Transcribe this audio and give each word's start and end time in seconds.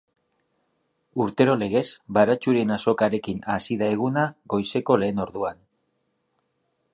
Urtero 1.25 1.53
legez 1.63 1.83
baratxurien 2.17 2.73
azokarekin 2.77 3.43
hasi 3.57 3.77
da 3.83 3.91
eguna 3.99 4.25
goizeko 4.55 4.99
lehen 5.03 5.23
orduan. 5.27 5.63